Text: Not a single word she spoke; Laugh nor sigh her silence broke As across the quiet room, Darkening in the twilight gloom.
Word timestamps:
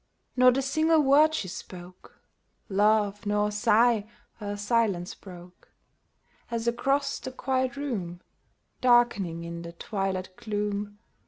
Not 0.35 0.57
a 0.57 0.63
single 0.63 1.01
word 1.03 1.35
she 1.35 1.47
spoke; 1.47 2.23
Laugh 2.69 3.23
nor 3.27 3.51
sigh 3.51 4.07
her 4.37 4.57
silence 4.57 5.13
broke 5.13 5.69
As 6.49 6.67
across 6.67 7.19
the 7.19 7.31
quiet 7.31 7.77
room, 7.77 8.19
Darkening 8.81 9.43
in 9.43 9.61
the 9.61 9.73
twilight 9.73 10.35
gloom. 10.37 10.97